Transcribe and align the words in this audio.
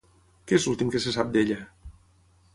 Què 0.51 0.57
és 0.59 0.65
l'últim 0.69 0.89
que 0.95 1.03
se 1.05 1.13
sap 1.17 1.31
d'ella? 1.37 1.61